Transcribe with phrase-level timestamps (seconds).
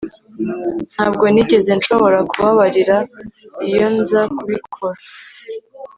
[0.93, 2.97] Ntabwo nigeze nshobora kubabarira
[3.67, 4.99] iyo nza kubikora